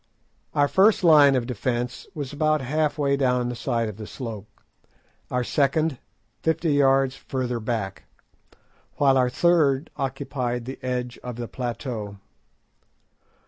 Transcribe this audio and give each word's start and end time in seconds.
Our 0.55 0.67
first 0.67 1.03
line 1.03 1.35
of 1.35 1.45
defence 1.45 2.07
was 2.15 2.33
about 2.33 2.59
half 2.61 2.97
way 2.97 3.15
down 3.15 3.49
the 3.49 3.55
side 3.55 3.87
of 3.87 3.97
the 3.97 4.07
slope, 4.07 4.47
our 5.29 5.43
second 5.43 5.99
fifty 6.41 6.73
yards 6.73 7.15
further 7.15 7.59
back, 7.59 8.05
while 8.95 9.15
our 9.15 9.29
third 9.29 9.91
occupied 9.97 10.65
the 10.65 10.79
edge 10.83 11.19
of 11.21 11.35
the 11.35 11.47
plateau. 11.47 12.17